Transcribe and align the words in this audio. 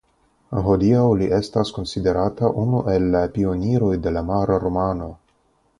Hodiaŭ 0.67 1.03
li 1.19 1.27
estas 1.39 1.73
konsiderata 1.75 2.49
unu 2.63 2.81
el 2.97 3.07
la 3.17 3.25
pioniroj 3.39 3.95
de 4.07 4.17
la 4.19 4.29
mara 4.31 4.61
romano. 4.67 5.17